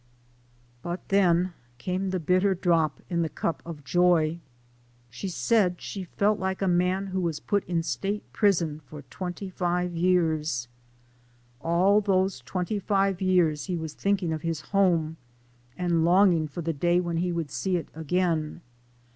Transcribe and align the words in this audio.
But 0.81 1.09
then 1.09 1.53
came 1.77 2.09
the 2.09 2.19
bitter 2.19 2.55
drop 2.55 3.01
in 3.07 3.21
the 3.21 3.29
cup 3.29 3.61
of 3.67 3.83
joy. 3.83 4.39
fehe 5.11 5.29
said 5.29 5.79
she 5.79 6.05
felt 6.05 6.39
like 6.39 6.59
a 6.59 6.67
man 6.67 7.05
who 7.05 7.21
was 7.21 7.39
put 7.39 7.63
in 7.65 7.83
State 7.83 8.23
Prison 8.33 8.79
for 8.79 9.03
twenty 9.03 9.47
five 9.51 9.95
years. 9.95 10.67
All 11.61 12.01
these 12.01 12.39
twenty 12.39 12.79
20 12.79 12.79
SOME 12.79 12.79
SCENES 12.79 12.81
IN 12.81 12.83
THE 12.83 12.85
five 12.87 13.21
years 13.21 13.65
he 13.65 13.77
was 13.77 13.93
thinking 13.93 14.33
of 14.33 14.41
his 14.41 14.61
home, 14.73 15.17
and 15.77 16.03
long 16.03 16.33
ing 16.33 16.47
for 16.47 16.63
the 16.63 16.73
time 16.73 17.03
when 17.03 17.17
he 17.17 17.31
would 17.31 17.51
see 17.51 17.75
it 17.77 17.89
again. 17.93 18.61